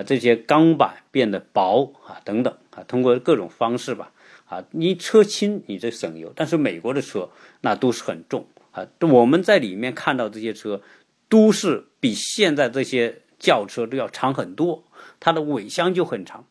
[0.03, 4.13] 这些钢板变得薄啊等等啊，通过各种方式吧
[4.47, 8.87] 啊，你车轻你这省油，但是美国的车那都是很重啊。
[9.01, 10.83] 我们在里面看到这些车。
[11.31, 14.83] 都是比现在这些轿车都要长很多，
[15.21, 16.45] 它的尾箱就很长。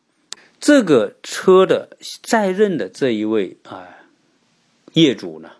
[0.58, 3.86] 这个车的在任的这一位啊
[4.94, 5.50] 业主呢，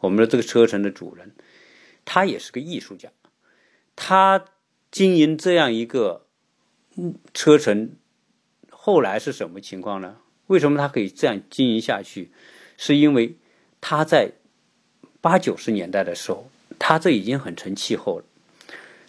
[0.00, 1.30] 我们的这个车城的主人，
[2.04, 3.10] 他也是个艺术家。
[3.94, 4.44] 他
[4.90, 6.25] 经营这样一个
[7.34, 7.96] 车臣，
[8.70, 10.16] 后来是什么情况呢？
[10.46, 12.30] 为什么他可以这样经营下去？
[12.76, 13.36] 是因为
[13.80, 14.32] 他在
[15.20, 18.24] 八九十年代的时候，他这已经很成气候了。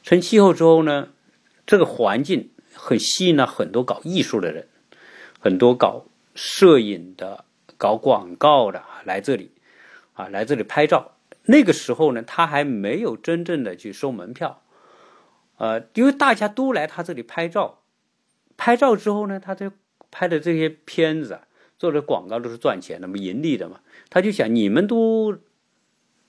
[0.02, 1.10] 成气候之后呢，
[1.65, 4.67] 这个环境很吸引了很多搞艺术的人，
[5.39, 7.45] 很多搞摄影的、
[7.78, 9.52] 搞广告的来这里，
[10.13, 11.13] 啊，来这里拍照。
[11.43, 14.62] 那个时候呢，他还没有真正的去收门票，
[15.58, 17.82] 呃，因为大家都来他这里拍照，
[18.56, 19.72] 拍照之后呢，他这
[20.10, 21.41] 拍的这些片子啊，
[21.78, 23.82] 做的广告都是赚钱的，盈利的嘛。
[24.10, 25.38] 他就想，你们都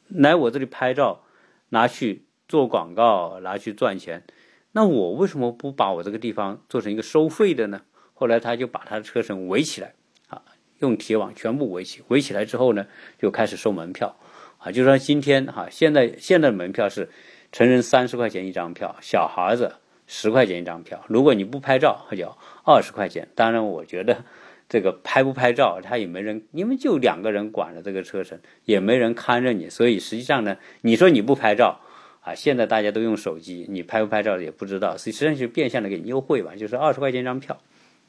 [0.09, 1.23] 来我这里拍照，
[1.69, 4.25] 拿去做广告，拿去赚钱，
[4.73, 7.83] 那我为什么不把我这个地方做成一个收费的呢？
[8.15, 9.95] 后来他就把他的车身围起来，
[10.27, 10.43] 啊，
[10.79, 12.87] 用铁网全部围起，围起来之后呢，
[13.19, 14.17] 就开始收门票，
[14.59, 17.11] 啊，就说今天哈，现在现在的门票是
[17.53, 19.75] 成人三十块钱一张票，小孩子。
[20.11, 22.35] 十块钱一张票，如果你不拍照，就
[22.65, 23.29] 二十块钱。
[23.35, 24.25] 当然，我觉得
[24.67, 31.83] 这个拍不拍照，他也没人，因为就两个人管着这个车程，也没人看着你，所以实际上呢，你说你不拍照
[32.23, 37.61] 啊，现在大家都用手机，你拍不拍照也不知道，实际上就变相的给你优惠吧，就是二十块钱一张票。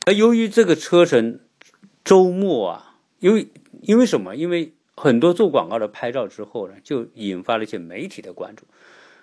[0.06, 1.41] 而由于这个车程
[2.06, 3.49] 周末啊，因为
[3.82, 4.38] 因为什么？
[4.38, 8.63] 因为很多做广告的拍照之后呢，就引发了一些媒体的关注。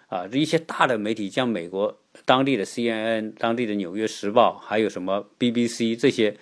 [0.08, 6.36] 啊，一些大的媒体，像美国当地的 CNN、当地的《纽约时报》，还有什么 BBC 这些，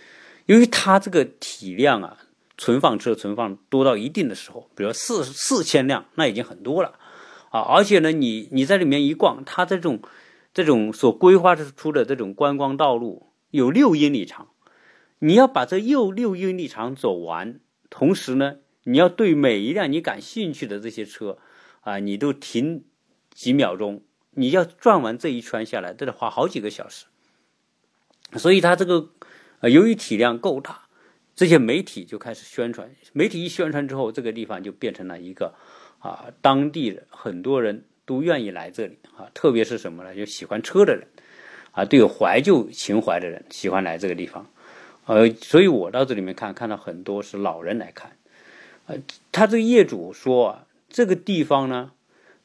[0.44, 2.18] 由于它这个体量啊，
[2.59, 6.98] 存放车存放多到一定的时候，比如四四千辆，那已经很多了
[7.48, 7.61] 啊。
[7.61, 10.03] 而且呢，你你在里面一逛，它这种
[10.53, 14.48] 这种所规划出的这种观光道路有六英里长，
[15.20, 21.38] 你要把这又六英里长走完，同时呢，你要对每一辆你感兴趣的这些车
[21.81, 22.85] 啊，你都停。
[23.34, 27.06] 几秒钟，你要转完这一圈下来，都得花好几个小时。
[28.36, 29.10] 所以它这个，
[29.60, 30.82] 呃，由于体量够大，
[31.34, 32.90] 这些媒体就开始宣传。
[33.12, 35.54] 媒体一宣传之后，这个地方就变成了一个
[35.98, 40.14] 啊，当地的很多人都愿意来这里啊，特别是什么呢？
[40.14, 41.06] 就喜欢车的人
[41.72, 44.48] 啊，对有怀旧情怀的人喜欢来这个地方。
[45.06, 48.16] 呃，所以我到这里面看，看到很多是老人来看。
[48.86, 48.96] 呃，
[49.32, 51.90] 他这个业主说啊，这个地方呢。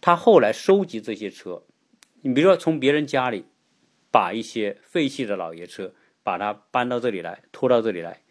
[0.02, 1.64] 他后来收集这些车，
[2.22, 3.46] 你比如说从别人家里
[4.12, 8.22] 把一些废弃的老爷车，把它搬到这里来，拖到这里来。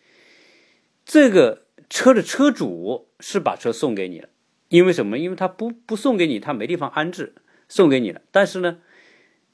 [1.05, 4.29] 这个车的车主是把车送给你了，
[4.69, 5.19] 因为什么？
[5.19, 7.35] 因为他不不送给你，他没地方安置，
[7.69, 8.21] 送给你了。
[8.31, 8.81] 但是呢，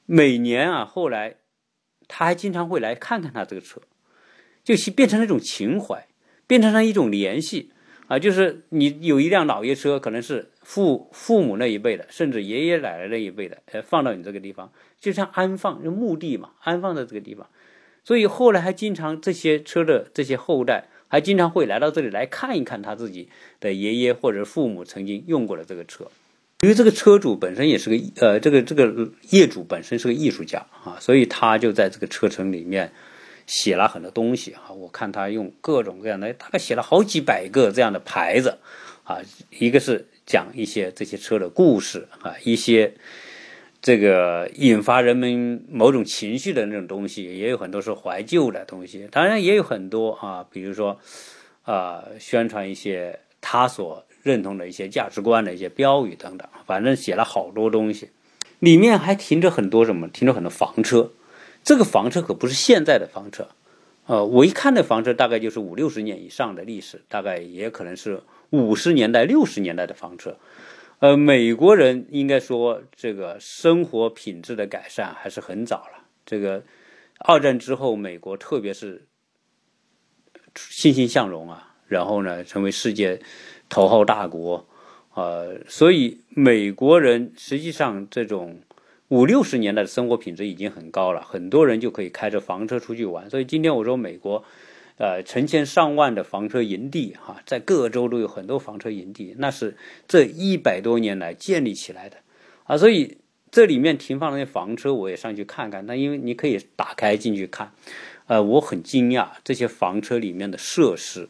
[0.06, 1.36] 每年啊，后来
[2.08, 3.80] 他还经常会来看看他这个车，
[4.62, 6.08] 就变成了一种情怀，
[6.46, 7.72] 变成了一种联系。
[8.06, 17.46] 啊，就是你有一辆老爷车，可能是父父母那一辈的，甚至爷爷奶奶那一辈的，呃，放到你这个地方，就像安放，就墓地嘛，安放在这个地方。
[18.04, 26.06] 所以后来还经常这些车的这些后代，还经常会来到这里来看一看他自己的爷爷或者父母曾经用过的这个车。
[26.60, 32.92] 因为这个车主本身也是个呃，这个这个业主本身是个艺术家啊，所以他就在这个车城里面。
[33.46, 38.58] 写了很多东西啊，我看他用各种各样的，大概写了好几百个这样的牌子
[39.04, 39.18] 啊。
[39.58, 42.94] 一个是讲一些这些车的故事啊，一些
[43.82, 49.06] 这个引发人们某种情绪的那种东西，也有很多是怀旧的东西。
[49.10, 50.98] 当然也有很多啊，比如说
[51.64, 56.48] 啊，宣传一些他所认同的一些价值观的一些标语等等。
[56.64, 58.08] 反正写了好多东西，
[58.58, 61.12] 里面还停着很多什么，停着很多房车。
[61.64, 63.48] 这个房车可不是现在的房车，
[64.04, 70.36] 呃，我一看那房车大概就是五六十年以上的历史，大概也可能是五十年代、六十年代的房车。
[70.98, 76.04] 呃，美国人应该说这个生活品质的改善还是很早了。
[76.26, 76.62] 这个
[77.18, 79.06] 二战之后，美国特别是
[80.54, 83.22] 欣欣向荣啊，然后呢，成为世界
[83.70, 84.68] 头号大国，
[85.14, 88.60] 呃，所以美国人实际上这种。
[89.08, 93.28] 五六十年代的生活品质已经很高了，很多人就可以开着房车出去玩。
[93.28, 94.42] 所以今天我说美国，
[94.96, 99.76] 呃，成千上万的房车营地，哈，在各州都有很多房车营地，那是
[100.08, 102.16] 这一百多年来建立起来的，
[102.64, 103.18] 啊，所以
[103.50, 105.84] 这里面停放那些房车，我也上去看看。
[105.84, 107.72] 那因为你可以打开进去看，
[108.26, 111.28] 呃，我很惊讶，这些房车里面的设施，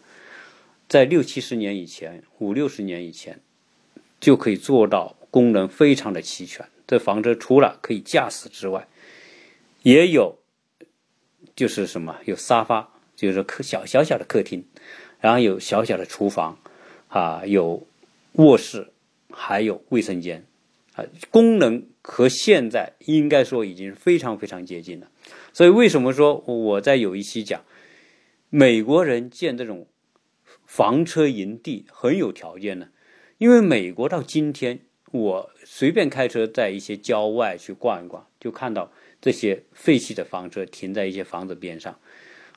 [0.88, 3.40] 在六七十年以前，五六十年以前，
[4.20, 6.64] 就可以做到功能非常的齐全。
[6.86, 8.86] 这房车除了可以驾驶之外，
[9.82, 10.38] 也有，
[11.56, 14.64] 就是什么有沙发，就是客小小小的客厅，
[15.20, 16.58] 然后有小小的厨房，
[17.08, 17.86] 啊，有
[18.32, 18.92] 卧室，
[19.30, 20.44] 还有卫生间，
[20.92, 25.10] 啊，功能和现在应该说已经非常非常接近了。
[25.52, 27.64] 所以为什么说我在有一期讲，
[28.50, 29.86] 美国人建这种
[30.66, 32.88] 房车营地很有条件呢？
[33.38, 34.80] 因为美国到今天。
[35.14, 38.90] 我随便开车在一些郊外去逛一逛，就看到
[39.20, 42.00] 这些废弃的房车停在一些房子边上，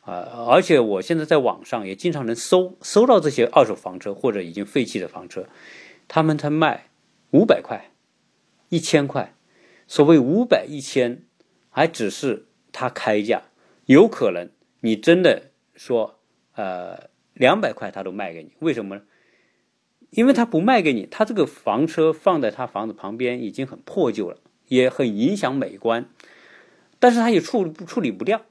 [0.01, 5.47] 啊，而且我现在在网上也经常能搜搜到这些二手房车或者已经废弃的房车，
[6.07, 6.89] 他们才卖
[7.29, 7.91] 五百块、
[8.69, 9.35] 一千块。
[9.85, 11.21] 所谓五百、一千，
[11.69, 13.43] 还只是他开价，
[13.85, 14.49] 有可能
[14.79, 16.19] 你真的说，
[16.55, 19.03] 呃，两百块他都卖给你，为什么呢？
[20.09, 24.37] 因为他不卖给你，他这个房车放在他房子旁边已经很破旧了，
[24.67, 26.09] 也很影响美观，
[26.99, 28.41] 但是他也处不处理不掉。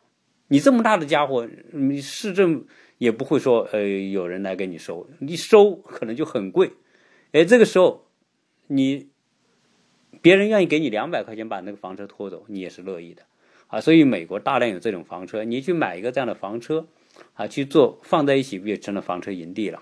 [0.49, 2.65] 你这么大的家伙，你市政
[2.99, 6.73] 也不会说，呃，有人来给你收，你收可能就很贵。
[7.33, 8.07] 哎，这个时候
[8.67, 9.09] 你。
[10.23, 13.23] 别人愿意给你两百块钱把那个房车拖走，你也是乐意的，
[13.69, 16.89] 啊，所以美国大量有这种房车，你去买一个这样的房车，
[17.35, 19.81] 啊，去做放在一起，不就成了房车营地了？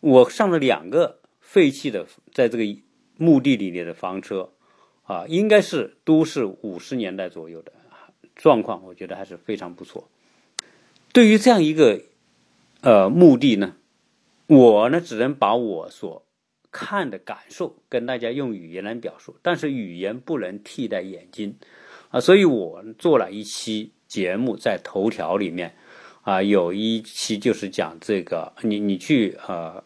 [0.00, 2.64] 我上了两个废弃的，在这个
[3.16, 4.52] 墓地里面的房车，
[5.04, 7.72] 啊，应该是都是五十年代左右的
[8.36, 10.08] 状况，我觉得还是非常不错。
[11.12, 12.00] 对于这样一个
[12.80, 13.76] 呃墓地呢，
[14.46, 16.24] 我呢只能把我所。
[16.70, 21.56] 看的感受跟大家用语言来表述，但是语言不能替代眼睛
[22.10, 25.74] 啊，所以我做了一期节目在头条里面
[26.20, 29.82] 啊，有一期就是讲这个，你你去呃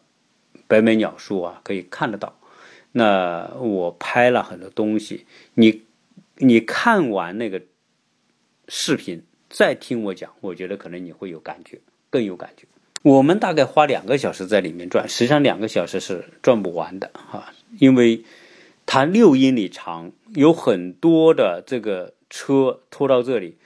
[0.73, 2.35] 北美鸟书啊可以看得到，
[2.93, 5.83] 那我拍了很多东西，你
[6.37, 7.61] 你看完那个
[8.67, 9.21] 视频
[9.51, 12.65] 再听我讲，我觉得可能你会有感觉，更有感觉。
[13.03, 18.23] 我们大概花两个小时在里面转，实际上两个小时是转不完的哈，因为
[18.87, 23.57] 它六英里长，有很多的这个车拖到这里，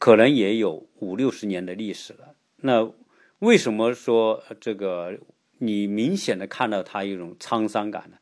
[0.00, 2.34] 可能也有五六十年的历史了。
[2.56, 2.90] 那
[3.38, 5.18] 为什么说这个
[5.64, 8.16] 你明显的看到它一种沧桑感呢？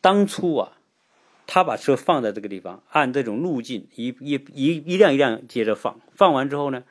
[0.00, 0.78] 当初啊，
[1.46, 6.82] 他把车放在这个地方，按这种路径一一一一辆一辆接着放，放完之后呢？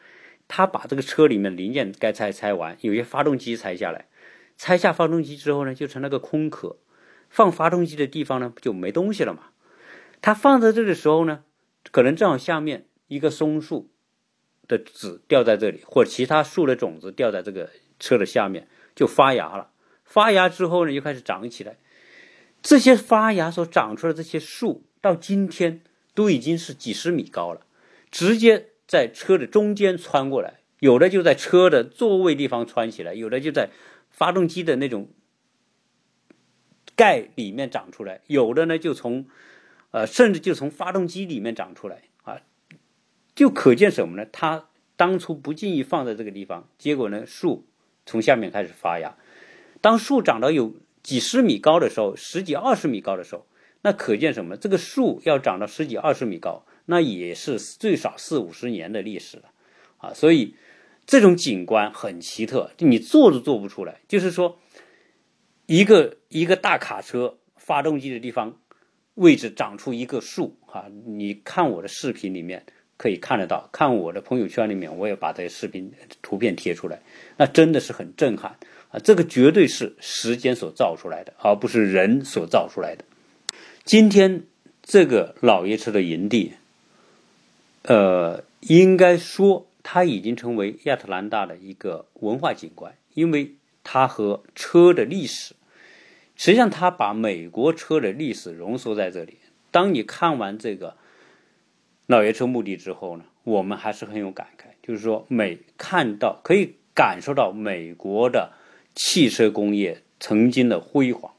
[0.47, 4.05] 他把这个车里面零件该拆拆完，有些发动机拆下来，
[4.57, 6.77] 拆下发动机之后呢，就成了个空壳，
[7.29, 9.49] 放发动机的地方呢就没东西了嘛。
[10.21, 11.43] 他放在这的时候呢，
[11.91, 13.89] 可能正好下面一个松树
[14.67, 19.71] 的籽掉在这里，或者其他树的种子掉在这个车的下面，就发芽了。
[20.03, 21.77] 发芽之后呢，就开始长起来。
[22.61, 25.81] 这些发芽所长出来的这些树，到今天
[26.13, 27.61] 都已经是几十米高了，
[28.09, 28.69] 直接。
[28.87, 33.71] 在车的中间穿过来，有的就在车的座位地方穿起来，有的就在
[34.11, 35.09] 发动机的那种
[36.95, 39.25] 盖里面长出来，有的呢就从
[39.89, 42.41] 呃甚至就从发动机里面长出来啊，
[43.33, 44.29] 就可见什么呢？
[44.31, 47.65] 它当初不建议放在这个地方，结果呢树
[48.05, 49.15] 从下面开始发芽，
[49.81, 53.45] 当树长到有几十米高的时候，十几二十米高的时候，
[53.81, 54.57] 那可见什么？
[54.57, 56.65] 这个树要长到十几二十米高。
[56.87, 59.45] 那也是最少四五十年的历史了，
[59.97, 60.55] 啊，所以
[61.07, 64.01] 这种景观很奇特，你做都做不出来。
[64.07, 64.59] 就是说，
[65.65, 68.59] 一个一个大卡车发动机的地方
[69.15, 72.67] 位置长出一个树，哈，你看我的视频里面
[72.97, 75.91] 可以看得到，看我的朋友圈里面我也把这些视频
[76.21, 77.01] 图片贴出来，
[77.37, 78.57] 那真的是很震撼
[78.91, 78.99] 啊！
[79.03, 83.03] 这个绝对是时间所造出来的，而不是人所造出来的。
[83.83, 84.43] 今天
[84.81, 86.53] 这个老爷车的营地。
[87.87, 95.53] 呃，应该说，它已经成为亚特兰大的一个文化景观，因为它和车的历史，
[96.35, 99.37] 实际上它把美国车的历史浓缩在这里。
[99.69, 100.97] 当你看完这个
[102.07, 108.53] 老爷车墓地之后呢，我们还是很有感慨，就是说，美看到可以感受到美国的
[108.93, 111.31] 汽车工业曾经的辉煌，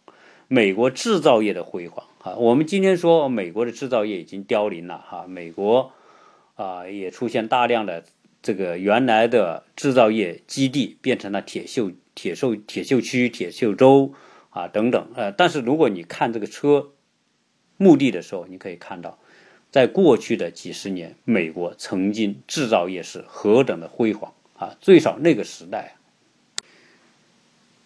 [0.49, 2.37] 美国制造业的辉煌啊。
[2.37, 5.93] 我们今天说美国的制造业已经凋零了哈，美国。
[6.55, 8.03] 啊，也出现大量的
[8.41, 14.14] 这个原来的制造业基地变成了铁锈、铁锈、铁锈区、铁锈州
[14.49, 15.07] 啊等等。
[15.17, 16.93] 呃，但是如果你看这个车
[17.77, 19.19] 墓地的时候，你可以看到，
[19.77, 24.74] 在过去的几十年，美国曾经制造业是何等的辉煌啊！
[24.81, 25.97] 最少那个时代，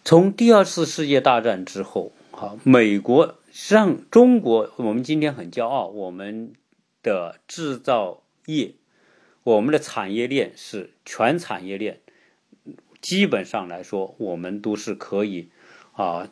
[0.05, 3.35] 从第二次世界大战之后，啊，美国
[3.67, 6.53] 让中国，我们今天很骄傲，我们
[7.03, 8.21] 的制造。
[8.45, 8.71] 业，
[9.43, 11.99] 我们的产业链是全产业链，
[13.01, 15.49] 基本上来说，我们都是可以
[15.91, 16.29] 啊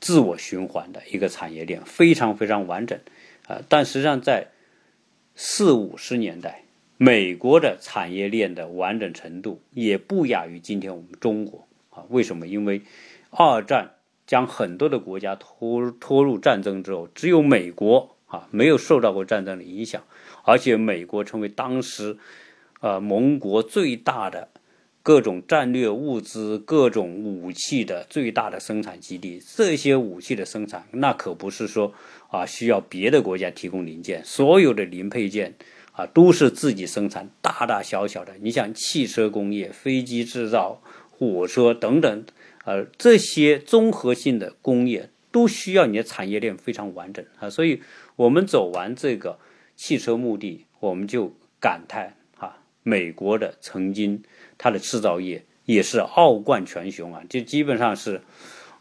[0.00, 2.98] 自我循环的一个产业链，非常非常完整
[3.46, 3.62] 啊。
[3.68, 4.48] 但实际上，在
[5.40, 6.64] 四五十年代，
[6.96, 12.02] 美国的产业链的完整程度也不亚于今天我们中国啊。
[12.08, 12.48] 为什么？
[12.48, 12.82] 因为
[13.30, 13.94] 二战
[14.26, 20.02] 将很多的国家拖拖入战争之后，只有美国啊没有受到过战争的影响。
[20.42, 22.18] 而且美国成为当时，
[22.80, 24.48] 呃，盟国最大的
[25.08, 29.42] 各种战略物资、各种武器的最大的生产基地。
[29.56, 31.94] 这些武器的生产，那可不是说
[32.28, 35.54] 啊需要别的国家提供零件，所有的零配件
[35.92, 38.34] 啊，都是自己生产，大大小小的。
[38.42, 42.26] 你想汽车工业、飞机制造、火车等等，
[42.66, 47.48] 呃，这些综合性的工业都需要你的产业链非常完整啊。
[47.48, 47.80] 所以，
[48.16, 49.38] 我们走完这个
[49.74, 54.22] 汽车墓地，我们就感叹啊，美国的曾经
[54.58, 58.20] 它的制造业也是傲冠全雄啊，就基本上是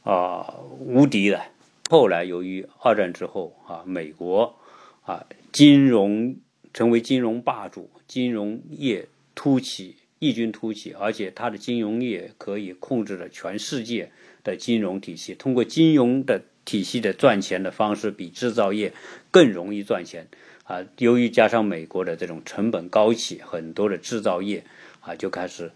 [0.03, 1.41] 啊无敌的。
[1.89, 4.57] 后来由于二战之后啊，美国
[5.03, 6.35] 啊金融
[6.73, 14.11] 成为金融霸主，金融业突起，异军突起，而且它的金融业可以控制了全世界
[14.43, 18.91] 的金融体系，通过金融的体系的赚钱的方式比制造业
[19.31, 20.27] 更容易赚钱
[20.65, 20.83] 啊。
[20.97, 24.65] 由于加上美国的这种成本高企，很多的制造业
[25.07, 25.71] 啊就开始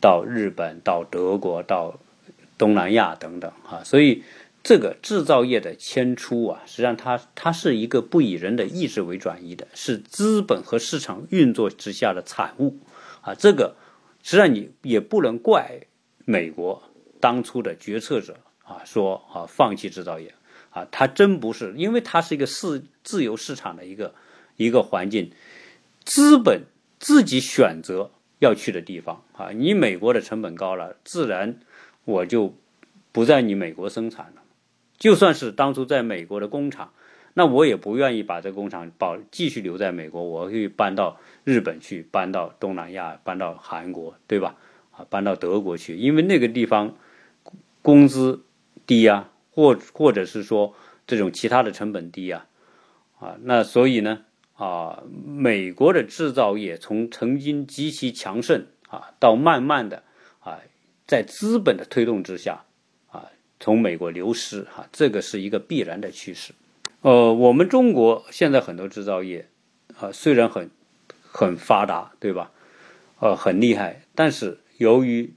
[0.00, 1.98] 到日本、到德国、到
[2.58, 4.22] 东南亚等等啊，所以。
[4.60, 12.76] 这个制造业的迁出啊，实际上它它是一个不以人的意志为转移的，是资本和市场运作之下的产物
[13.22, 13.34] 啊。
[13.34, 13.76] 这个
[14.22, 15.82] 实际上你也不能怪
[16.26, 16.82] 美国
[17.18, 20.34] 当初的决策者啊，说啊放弃制造业
[20.70, 24.12] 啊，它真不是，因为它是一个市自由市场的一个
[24.56, 25.30] 一个环境，
[26.04, 26.64] 资本
[26.98, 29.50] 自己选择要去的地方啊。
[29.50, 31.58] 你美国的成本高了，自然
[32.04, 32.54] 我就
[33.12, 34.42] 不在你美国生产了。
[34.98, 36.92] 就算是当初在美国的工厂，
[37.34, 44.56] 那我也不愿意把这工厂保继续留在美国，我会搬到日本去，搬到东南亚，搬到韩国，对吧？
[44.90, 46.96] 啊，搬到德国去，因为那个地方
[47.80, 48.42] 工资
[48.86, 50.74] 低啊，或或者是说
[51.06, 52.46] 这种其他的成本低啊，
[53.20, 54.24] 啊，那所以呢，
[54.58, 60.02] 啊，美国的制造业从曾经极其强盛啊，到慢慢的
[60.40, 60.60] 啊，
[61.06, 62.64] 在资本的推动之下。
[63.10, 63.30] 啊
[63.60, 66.52] 从美国流失，哈，这个是一个必然的趋势。
[67.00, 69.48] 呃，我们中国现在很多制造业，
[69.98, 70.70] 啊，虽然很
[71.22, 72.52] 很发达，对吧？
[73.18, 75.34] 呃，很厉害，但是由于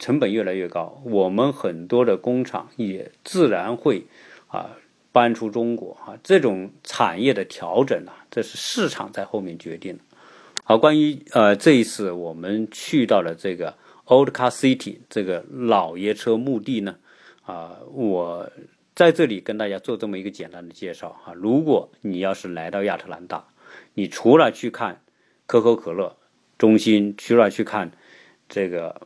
[0.00, 4.06] 成本越来越高，我们很多的工厂也自然会
[4.48, 4.70] 啊
[5.12, 10.02] 搬出中国，哈，这种产业的调整啊，这是市场在后面决定的。
[10.64, 16.96] 好，关于呃这一次我们去到了这个 Old Car City 这个老爷车墓地呢。
[17.42, 18.50] 啊，我
[18.94, 21.32] 在这里跟大家做这么一个简单的介绍哈。
[21.32, 23.46] 如果你要是来到亚特兰大，
[23.94, 25.00] 你除了去看
[25.46, 26.14] 可口可乐
[26.58, 27.90] 中心，除了去看
[28.50, 29.00] 这个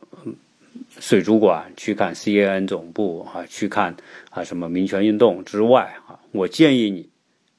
[0.99, 3.95] 水族馆，去看 CAN 总部啊，去看
[4.29, 7.09] 啊什么民权运动之外啊，我建议你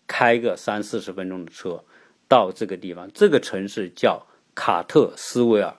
[0.07, 1.85] 开个三四十分钟的车
[2.29, 5.77] 到这个地方，这个城市叫卡特斯维尔。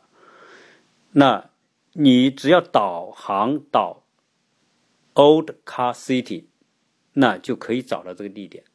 [1.11, 1.49] 那
[1.93, 4.01] 你只要导航到。
[5.17, 6.43] Old Car City，
[7.13, 8.65] 那就可以找到这个地点。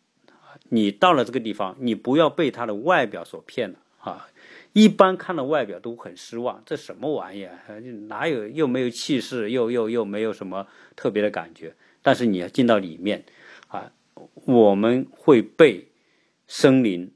[0.70, 4.26] 你到了这个地方，你不要被它的外表所骗了啊！
[4.72, 7.80] 一般看到外表都很失望，这什么玩意儿？
[8.08, 10.66] 哪有又没有气势，又又又没有什么
[10.96, 11.74] 特别的感觉。
[12.02, 13.24] 但是你要进到里面
[13.68, 13.92] 啊，
[14.46, 15.88] 我们会被
[16.46, 17.12] 森林、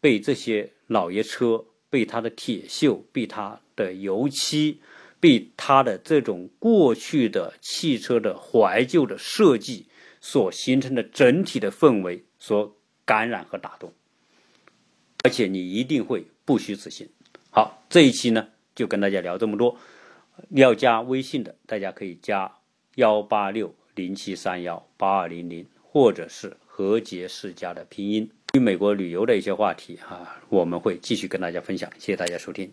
[0.00, 4.80] 被这些老爷车、被它的铁锈、被它的油漆。
[5.22, 9.86] 被它的这种过去的汽车的怀旧的设计
[10.20, 13.92] 所形成的整体的氛围所感染和打动，
[15.22, 17.08] 而且你一定会不虚此行。
[17.50, 19.76] 好，这一期呢就跟大家聊这么多。
[20.50, 22.50] 要加微信的，大家可以加
[22.94, 28.30] 幺八六零七三幺八二零零，或者是何洁世家的拼音。
[28.54, 31.90] 与美国旅游的一些话题啊，我们会继续跟大家分享。
[31.98, 32.72] 谢谢大家收听。